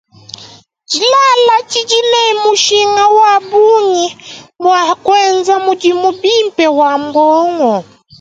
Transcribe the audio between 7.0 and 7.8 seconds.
buongo.